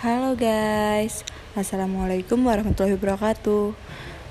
Halo 0.00 0.32
guys, 0.32 1.28
Assalamualaikum 1.52 2.40
warahmatullahi 2.48 2.96
wabarakatuh. 2.96 3.76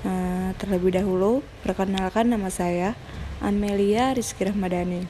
Uh, 0.02 0.50
Terlebih 0.58 0.98
dahulu, 0.98 1.46
perkenalkan 1.62 2.26
nama 2.26 2.50
saya 2.50 2.98
Amelia 3.38 4.10
Rizky 4.10 4.50
Rahmadani 4.50 5.06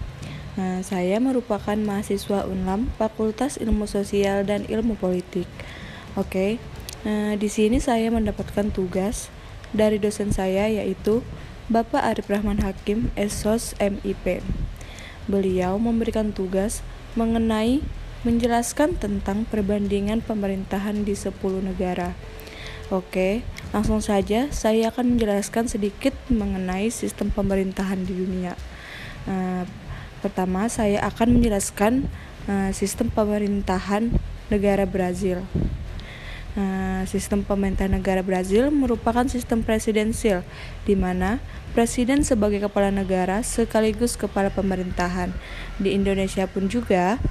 uh, 0.60 0.84
Saya 0.84 1.16
merupakan 1.16 1.80
mahasiswa 1.80 2.44
UNLAM 2.44 2.92
Fakultas 3.00 3.56
Ilmu 3.56 3.88
Sosial 3.88 4.44
dan 4.44 4.68
Ilmu 4.68 5.00
Politik. 5.00 5.48
Oke, 6.20 6.28
okay. 6.28 7.08
uh, 7.08 7.40
di 7.40 7.48
sini 7.48 7.80
saya 7.80 8.12
mendapatkan 8.12 8.68
tugas 8.68 9.32
dari 9.72 9.96
dosen 9.96 10.28
saya 10.28 10.68
yaitu 10.68 11.24
Bapak 11.72 12.04
Arif 12.04 12.28
Rahman 12.28 12.60
Hakim, 12.60 13.08
Esos 13.16 13.72
MIP 13.80 14.44
Beliau 15.24 15.80
memberikan 15.80 16.36
tugas 16.36 16.84
mengenai 17.16 17.80
menjelaskan 18.20 19.00
tentang 19.00 19.48
perbandingan 19.48 20.20
pemerintahan 20.20 21.08
di 21.08 21.16
10 21.16 21.32
negara. 21.64 22.12
Oke, 22.90 23.46
langsung 23.70 24.02
saja 24.02 24.50
saya 24.50 24.90
akan 24.90 25.16
menjelaskan 25.16 25.70
sedikit 25.70 26.12
mengenai 26.26 26.90
sistem 26.90 27.30
pemerintahan 27.30 28.02
di 28.02 28.12
dunia. 28.12 28.58
Uh, 29.24 29.62
pertama, 30.20 30.66
saya 30.66 31.00
akan 31.06 31.38
menjelaskan 31.38 32.10
uh, 32.50 32.74
sistem 32.74 33.08
pemerintahan 33.08 34.10
negara 34.50 34.84
Brazil. 34.84 35.46
Uh, 36.58 37.06
sistem 37.06 37.46
pemerintahan 37.46 37.94
negara 37.94 38.26
Brazil 38.26 38.74
merupakan 38.74 39.22
sistem 39.30 39.62
presidensial, 39.62 40.42
di 40.82 40.98
mana 40.98 41.38
presiden 41.78 42.26
sebagai 42.26 42.58
kepala 42.66 42.90
negara 42.90 43.46
sekaligus 43.46 44.18
kepala 44.18 44.50
pemerintahan. 44.50 45.30
Di 45.78 45.94
Indonesia 45.94 46.50
pun 46.50 46.66
juga 46.66 47.22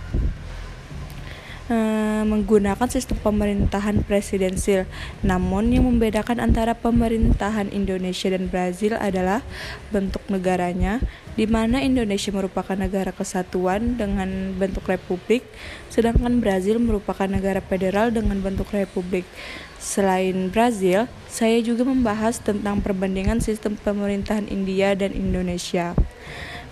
Eh, 1.70 2.26
menggunakan 2.26 2.90
sistem 2.90 3.22
pemerintahan 3.22 4.02
presidensil. 4.02 4.90
Namun 5.22 5.70
yang 5.70 5.86
membedakan 5.86 6.42
antara 6.42 6.74
pemerintahan 6.74 7.70
Indonesia 7.70 8.34
dan 8.34 8.50
Brazil 8.50 8.98
adalah 8.98 9.46
bentuk 9.94 10.26
negaranya, 10.34 10.98
di 11.38 11.46
mana 11.46 11.78
Indonesia 11.86 12.34
merupakan 12.34 12.74
negara 12.74 13.14
kesatuan 13.14 14.02
dengan 14.02 14.58
bentuk 14.58 14.90
republik, 14.90 15.46
sedangkan 15.94 16.42
Brazil 16.42 16.82
merupakan 16.82 17.30
negara 17.30 17.62
federal 17.62 18.10
dengan 18.10 18.42
bentuk 18.42 18.74
republik. 18.74 19.30
Selain 19.78 20.50
Brazil, 20.50 21.06
saya 21.30 21.62
juga 21.62 21.86
membahas 21.86 22.42
tentang 22.42 22.82
perbandingan 22.82 23.46
sistem 23.46 23.78
pemerintahan 23.78 24.50
India 24.50 24.98
dan 24.98 25.14
Indonesia. 25.14 25.94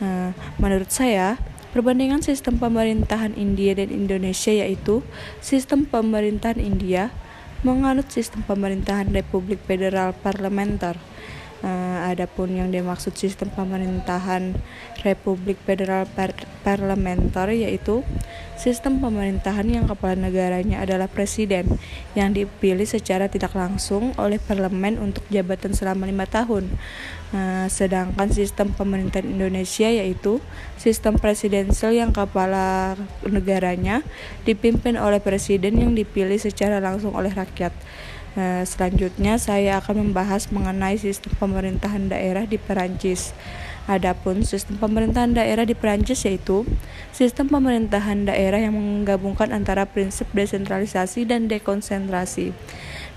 Uh, 0.01 0.33
menurut 0.57 0.89
saya, 0.89 1.37
Perbandingan 1.75 2.23
sistem 2.23 2.55
pemerintahan 2.55 3.35
India 3.35 3.75
dan 3.75 3.91
Indonesia 3.91 4.55
yaitu 4.55 5.03
sistem 5.43 5.83
pemerintahan 5.83 6.63
India 6.63 7.11
menganut 7.65 8.07
sistem 8.07 8.45
pemerintahan 8.45 9.11
Republik 9.11 9.59
Federal 9.67 10.15
Parlementer. 10.15 10.95
Uh, 11.57 12.05
adapun 12.05 12.53
yang 12.53 12.69
dimaksud 12.69 13.17
sistem 13.17 13.49
pemerintahan 13.49 14.53
Republik 15.01 15.57
Federal 15.65 16.05
Par 16.05 16.29
Parlementer 16.61 17.49
yaitu 17.49 18.05
sistem 18.57 18.97
pemerintahan 18.97 19.63
yang 19.69 19.85
kepala 19.85 20.17
negaranya 20.17 20.81
adalah 20.81 21.05
presiden 21.05 21.69
yang 22.17 22.33
dipilih 22.33 22.89
secara 22.89 23.29
tidak 23.29 23.53
langsung 23.53 24.17
oleh 24.17 24.41
parlemen 24.41 24.97
untuk 24.97 25.23
jabatan 25.29 25.77
selama 25.77 26.09
lima 26.09 26.25
tahun. 26.25 26.65
Uh, 27.27 27.67
sedangkan 27.67 28.31
sistem 28.31 28.71
pemerintahan 28.71 29.27
Indonesia 29.27 29.85
yaitu 29.91 30.39
sistem 30.79 31.19
presidensial 31.19 31.91
yang 31.91 32.15
kepala 32.15 32.95
negaranya 33.27 33.99
dipimpin 34.47 34.95
oleh 34.95 35.19
presiden 35.19 35.77
yang 35.77 35.91
dipilih 35.91 36.39
secara 36.41 36.81
langsung 36.81 37.13
oleh 37.13 37.29
rakyat. 37.31 37.75
Nah, 38.37 38.61
selanjutnya 38.69 39.41
saya 39.41 39.81
akan 39.81 40.09
membahas 40.09 40.53
mengenai 40.53 41.01
sistem 41.01 41.33
pemerintahan 41.41 42.05
daerah 42.05 42.45
di 42.45 42.61
Perancis. 42.61 43.33
Adapun 43.87 44.43
sistem 44.43 44.75
pemerintahan 44.83 45.31
daerah 45.31 45.63
di 45.63 45.71
Perancis 45.71 46.19
yaitu 46.27 46.67
sistem 47.15 47.47
pemerintahan 47.47 48.27
daerah 48.27 48.59
yang 48.59 48.75
menggabungkan 48.75 49.55
antara 49.55 49.87
prinsip 49.87 50.27
desentralisasi 50.35 51.23
dan 51.23 51.47
dekonsentrasi. 51.47 52.51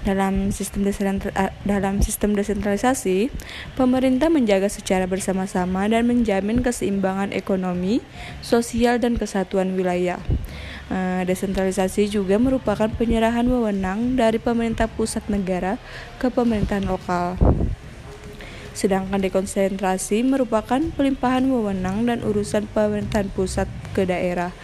Dalam 0.06 0.54
sistem 0.54 0.86
dalam 1.66 1.94
sistem 2.00 2.32
desentralisasi, 2.32 3.34
pemerintah 3.76 4.32
menjaga 4.32 4.70
secara 4.70 5.04
bersama-sama 5.04 5.91
dan 5.91 6.08
menjamin 6.08 6.64
keseimbangan 6.64 7.34
ekonomi, 7.34 8.00
sosial 8.41 8.97
dan 8.97 9.20
kesatuan 9.20 9.76
wilayah. 9.76 10.22
Eh, 10.91 11.22
desentralisasi 11.26 12.10
juga 12.10 12.38
merupakan 12.38 12.88
penyerahan 12.88 13.44
wewenang 13.44 14.16
dari 14.16 14.38
pemerintah 14.38 14.87
pusat 14.87 15.22
negara 15.26 15.76
ke 16.22 16.31
pemerintahan 16.31 16.87
lokal. 16.87 17.37
Sedangkan 18.72 19.20
dekonsentrasi 19.20 20.22
merupakan 20.22 20.78
pelimpahan 20.94 21.47
wewenang 21.50 22.06
dan 22.06 22.22
urusan 22.22 22.70
pemerintahan 22.70 23.28
pusat 23.34 23.66
ke 23.92 24.06
daerah. 24.06 24.54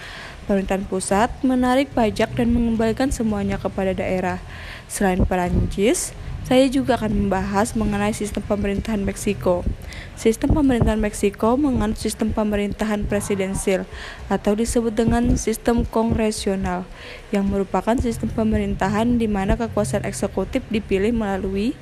Pemerintahan 0.47 0.87
pusat 0.87 1.31
menarik 1.43 1.91
pajak 1.91 2.39
dan 2.39 2.55
mengembalikan 2.55 3.11
semuanya 3.11 3.59
kepada 3.59 3.91
daerah. 3.91 4.39
Selain 4.87 5.19
Perancis, 5.27 6.15
saya 6.47 6.71
juga 6.71 6.95
akan 6.95 7.27
membahas 7.27 7.75
mengenai 7.75 8.15
sistem 8.15 8.47
pemerintahan 8.47 9.03
Meksiko. 9.03 9.67
Sistem 10.15 10.55
pemerintahan 10.55 11.03
Meksiko 11.03 11.59
menganut 11.59 11.99
sistem 11.99 12.31
pemerintahan 12.31 13.03
presidensil 13.11 13.83
atau 14.31 14.55
disebut 14.55 14.95
dengan 14.95 15.35
sistem 15.35 15.83
kongresional 15.83 16.87
yang 17.35 17.51
merupakan 17.51 17.99
sistem 17.99 18.31
pemerintahan 18.31 19.19
di 19.19 19.27
mana 19.27 19.59
kekuasaan 19.59 20.07
eksekutif 20.07 20.63
dipilih 20.71 21.11
melalui 21.11 21.75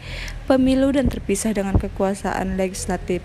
pemilu 0.48 0.96
dan 0.96 1.12
terpisah 1.12 1.52
dengan 1.52 1.76
kekuasaan 1.76 2.56
legislatif. 2.56 3.20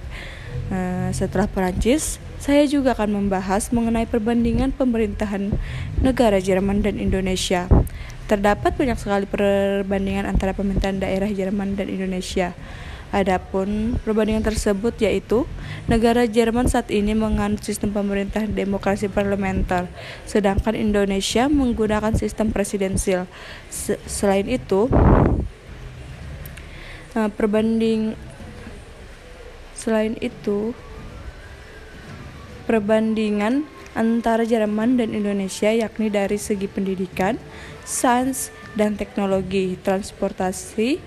Uh, 0.67 1.07
setelah 1.15 1.47
Perancis, 1.47 2.19
saya 2.39 2.63
juga 2.65 2.95
akan 2.95 3.19
membahas 3.19 3.67
mengenai 3.75 4.07
perbandingan 4.07 4.71
pemerintahan 4.71 5.51
negara 5.99 6.39
Jerman 6.39 6.79
dan 6.79 6.95
Indonesia. 6.95 7.67
Terdapat 8.31 8.79
banyak 8.79 8.95
sekali 8.95 9.27
perbandingan 9.27 10.23
antara 10.23 10.55
pemerintahan 10.55 11.03
daerah 11.03 11.27
Jerman 11.27 11.75
dan 11.75 11.91
Indonesia. 11.91 12.55
Adapun 13.09 13.97
perbandingan 14.05 14.45
tersebut 14.45 14.93
yaitu 15.01 15.49
negara 15.89 16.29
Jerman 16.29 16.69
saat 16.69 16.93
ini 16.93 17.17
menganut 17.17 17.59
sistem 17.65 17.89
pemerintahan 17.89 18.53
demokrasi 18.53 19.09
parlementer, 19.09 19.89
sedangkan 20.29 20.77
Indonesia 20.77 21.49
menggunakan 21.49 22.13
sistem 22.13 22.53
presidensil. 22.53 23.25
Selain 24.05 24.45
itu, 24.45 24.93
eh, 27.17 27.29
perbanding 27.33 28.13
selain 29.73 30.13
itu 30.21 30.77
perbandingan 32.69 33.65
antara 33.97 34.45
Jerman 34.45 35.01
dan 35.01 35.17
Indonesia 35.17 35.73
yakni 35.73 36.13
dari 36.13 36.37
segi 36.37 36.69
pendidikan, 36.69 37.41
sains 37.81 38.53
dan 38.77 38.93
teknologi, 38.93 39.73
transportasi, 39.81 41.01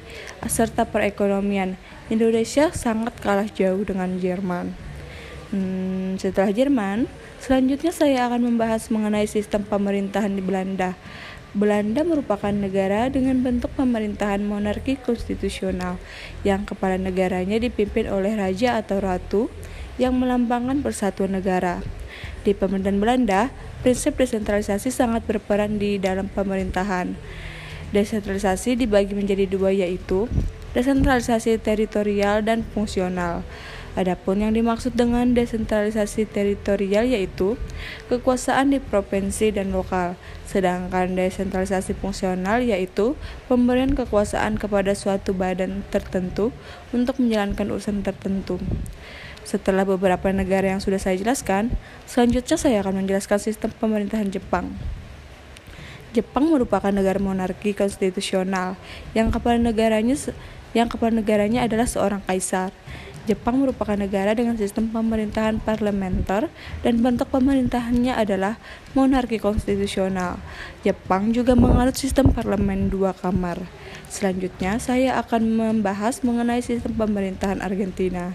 serta 0.51 0.83
perekonomian. 0.91 1.79
Indonesia 2.11 2.75
sangat 2.75 3.15
kalah 3.23 3.47
jauh 3.47 3.87
dengan 3.87 4.19
Jerman. 4.19 4.75
Hmm, 5.55 6.19
setelah 6.19 6.51
Jerman, 6.51 7.07
selanjutnya 7.39 7.95
saya 7.95 8.27
akan 8.27 8.51
membahas 8.51 8.91
mengenai 8.91 9.31
sistem 9.31 9.63
pemerintahan 9.63 10.35
di 10.35 10.43
Belanda. 10.43 10.99
Belanda 11.53 12.01
merupakan 12.03 12.51
negara 12.51 13.13
dengan 13.13 13.39
bentuk 13.45 13.71
pemerintahan 13.77 14.41
monarki 14.41 14.97
konstitusional 14.97 16.01
yang 16.43 16.65
kepala 16.65 16.97
negaranya 16.97 17.61
dipimpin 17.61 18.09
oleh 18.09 18.33
raja 18.35 18.81
atau 18.81 18.97
ratu 19.05 19.53
yang 20.03 20.19
melambangkan 20.19 20.83
persatuan 20.83 21.39
negara. 21.39 21.79
Di 22.43 22.59
pemerintahan 22.59 22.99
Belanda, 22.99 23.41
prinsip 23.87 24.19
desentralisasi 24.19 24.91
sangat 24.91 25.23
berperan 25.23 25.79
di 25.79 26.03
dalam 26.03 26.27
pemerintahan. 26.27 27.15
Desentralisasi 27.95 28.75
dibagi 28.75 29.15
menjadi 29.15 29.47
dua 29.47 29.71
yaitu 29.71 30.27
desentralisasi 30.75 31.63
teritorial 31.63 32.43
dan 32.43 32.67
fungsional. 32.75 33.47
Adapun 33.93 34.41
yang 34.41 34.57
dimaksud 34.57 34.97
dengan 34.97 35.37
desentralisasi 35.37 36.25
teritorial 36.25 37.05
yaitu 37.05 37.61
kekuasaan 38.09 38.73
di 38.73 38.81
provinsi 38.81 39.53
dan 39.53 39.69
lokal, 39.69 40.17
sedangkan 40.49 41.13
desentralisasi 41.13 41.93
fungsional 42.01 42.65
yaitu 42.65 43.21
pemberian 43.53 43.93
kekuasaan 43.93 44.57
kepada 44.57 44.97
suatu 44.97 45.37
badan 45.37 45.85
tertentu 45.93 46.57
untuk 46.97 47.21
menjalankan 47.21 47.69
urusan 47.69 48.01
tertentu. 48.01 48.57
Setelah 49.43 49.83
beberapa 49.83 50.31
negara 50.31 50.71
yang 50.71 50.79
sudah 50.79 51.03
saya 51.03 51.19
jelaskan, 51.19 51.75
selanjutnya 52.07 52.57
saya 52.57 52.81
akan 52.83 53.03
menjelaskan 53.03 53.39
sistem 53.43 53.75
pemerintahan 53.75 54.31
Jepang. 54.31 54.71
Jepang 56.13 56.53
merupakan 56.53 56.93
negara 56.93 57.17
monarki 57.17 57.73
konstitusional 57.73 58.77
yang 59.17 59.33
kepala 59.33 59.57
negaranya 59.57 60.13
yang 60.73 60.89
kepala 60.89 61.21
negaranya 61.21 61.65
adalah 61.65 61.89
seorang 61.89 62.21
kaisar. 62.29 62.73
Jepang 63.23 63.63
merupakan 63.63 63.95
negara 63.95 64.35
dengan 64.35 64.59
sistem 64.59 64.91
pemerintahan 64.91 65.63
parlementer 65.63 66.51
dan 66.83 67.07
bentuk 67.07 67.31
pemerintahannya 67.31 68.19
adalah 68.19 68.59
monarki 68.99 69.39
konstitusional. 69.39 70.43
Jepang 70.83 71.31
juga 71.31 71.55
menganut 71.55 71.95
sistem 71.95 72.35
parlemen 72.35 72.91
dua 72.91 73.15
kamar. 73.15 73.63
Selanjutnya, 74.11 74.83
saya 74.83 75.23
akan 75.23 75.55
membahas 75.55 76.27
mengenai 76.27 76.67
sistem 76.67 76.99
pemerintahan 76.99 77.63
Argentina. 77.63 78.35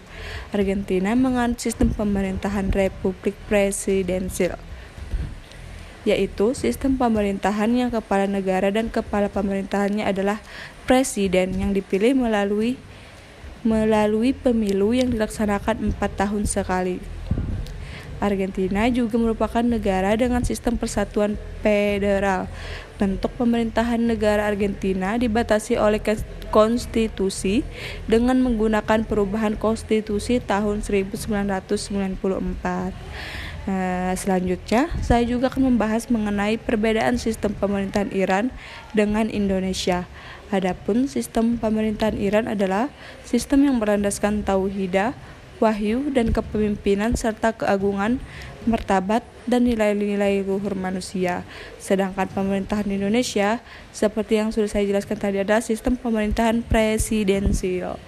Argentina 0.55 1.11
menganut 1.19 1.59
sistem 1.59 1.91
pemerintahan 1.91 2.71
republik 2.71 3.35
presidensil 3.51 4.55
yaitu 6.07 6.55
sistem 6.55 6.95
pemerintahan 6.95 7.67
yang 7.75 7.91
kepala 7.91 8.31
negara 8.31 8.71
dan 8.71 8.87
kepala 8.87 9.27
pemerintahannya 9.27 10.07
adalah 10.07 10.39
presiden 10.87 11.59
yang 11.59 11.75
dipilih 11.75 12.15
melalui 12.15 12.79
melalui 13.67 14.31
pemilu 14.31 14.95
yang 14.95 15.11
dilaksanakan 15.11 15.91
empat 15.91 16.15
tahun 16.15 16.47
sekali. 16.47 17.03
Argentina 18.17 18.89
juga 18.89 19.13
merupakan 19.21 19.61
negara 19.61 20.17
dengan 20.17 20.41
sistem 20.41 20.73
persatuan 20.73 21.37
federal. 21.61 22.49
Bentuk 22.97 23.29
pemerintahan 23.37 24.01
negara 24.01 24.49
Argentina 24.49 25.21
dibatasi 25.21 25.77
oleh 25.77 26.01
konstitusi 26.49 27.61
dengan 28.09 28.41
menggunakan 28.41 29.05
perubahan 29.05 29.53
konstitusi 29.53 30.41
tahun 30.41 30.81
1994. 30.81 32.17
Nah, 33.67 34.15
selanjutnya, 34.15 34.87
saya 35.03 35.27
juga 35.27 35.51
akan 35.51 35.75
membahas 35.75 36.07
mengenai 36.07 36.55
perbedaan 36.55 37.19
sistem 37.19 37.51
pemerintahan 37.51 38.15
Iran 38.15 38.47
dengan 38.95 39.27
Indonesia. 39.27 40.07
Adapun 40.55 41.11
sistem 41.11 41.59
pemerintahan 41.59 42.15
Iran 42.15 42.47
adalah 42.47 42.87
sistem 43.27 43.67
yang 43.67 43.83
berlandaskan 43.83 44.47
tauhidah, 44.47 45.11
wahyu, 45.59 46.07
dan 46.15 46.31
kepemimpinan 46.31 47.19
serta 47.19 47.51
keagungan, 47.51 48.23
martabat, 48.63 49.27
dan 49.43 49.67
nilai-nilai 49.67 50.47
luhur 50.47 50.71
manusia. 50.79 51.43
Sedangkan 51.75 52.31
pemerintahan 52.31 52.87
Indonesia, 52.87 53.59
seperti 53.91 54.39
yang 54.39 54.55
sudah 54.55 54.71
saya 54.71 54.87
jelaskan 54.87 55.19
tadi, 55.19 55.43
adalah 55.43 55.59
sistem 55.59 55.99
pemerintahan 55.99 56.63
presidensial. 56.63 57.99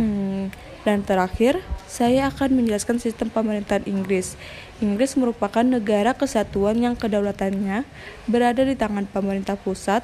Hmm, 0.00 0.48
dan 0.82 1.04
terakhir, 1.04 1.60
saya 1.86 2.26
akan 2.32 2.58
menjelaskan 2.58 2.98
sistem 2.98 3.28
pemerintahan 3.28 3.84
Inggris. 3.84 4.34
Inggris 4.82 5.14
merupakan 5.14 5.62
negara 5.62 6.16
kesatuan 6.16 6.80
yang 6.80 6.98
kedaulatannya 6.98 7.86
berada 8.26 8.62
di 8.64 8.74
tangan 8.74 9.06
pemerintah 9.06 9.54
pusat. 9.54 10.02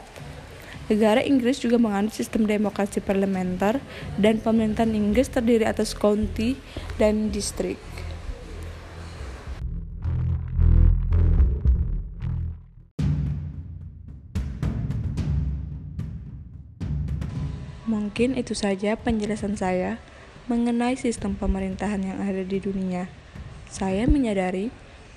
Negara 0.88 1.20
Inggris 1.20 1.61
juga 1.61 1.76
menganut 1.76 2.17
sistem 2.17 2.49
demokrasi 2.49 3.05
parlementer 3.05 3.76
dan 4.17 4.40
pemerintahan 4.40 4.94
Inggris 4.94 5.29
terdiri 5.29 5.69
atas 5.69 5.93
county 5.93 6.56
dan 6.96 7.29
distrik. 7.29 7.76
Mungkin 17.88 18.37
itu 18.37 18.52
saja 18.52 19.00
penjelasan 19.00 19.56
saya 19.56 19.96
mengenai 20.44 20.93
sistem 21.00 21.32
pemerintahan 21.32 22.05
yang 22.05 22.20
ada 22.20 22.44
di 22.44 22.61
dunia. 22.61 23.08
Saya 23.73 24.05
menyadari 24.05 24.69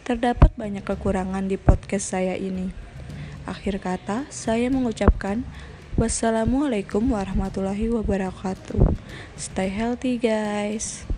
terdapat 0.08 0.56
banyak 0.56 0.80
kekurangan 0.80 1.52
di 1.52 1.60
podcast 1.60 2.16
saya 2.16 2.40
ini. 2.40 2.72
Akhir 3.44 3.84
kata, 3.84 4.24
saya 4.32 4.72
mengucapkan 4.72 5.44
wassalamualaikum 6.00 7.12
warahmatullahi 7.12 7.92
wabarakatuh. 7.92 8.96
Stay 9.36 9.68
healthy, 9.68 10.16
guys. 10.16 11.11